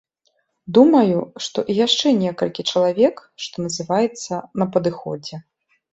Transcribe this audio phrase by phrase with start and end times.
[0.77, 1.17] Думаю,
[1.47, 3.15] што і яшчэ некалькі чалавек,
[3.45, 5.35] што называецца, на падыходзе.